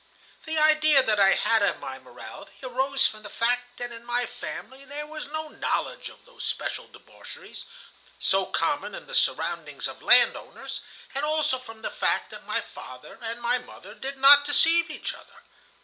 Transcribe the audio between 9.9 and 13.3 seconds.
land owners, and also from the fact that my father